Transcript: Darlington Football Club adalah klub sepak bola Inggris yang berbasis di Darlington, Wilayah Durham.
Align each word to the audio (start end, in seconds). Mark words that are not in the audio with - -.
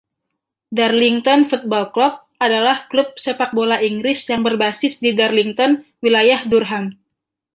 Darlington 0.77 1.41
Football 1.51 1.85
Club 1.95 2.13
adalah 2.45 2.77
klub 2.91 3.09
sepak 3.23 3.51
bola 3.59 3.77
Inggris 3.89 4.21
yang 4.33 4.41
berbasis 4.47 4.93
di 5.03 5.09
Darlington, 5.21 5.71
Wilayah 6.03 6.41
Durham. 6.51 6.85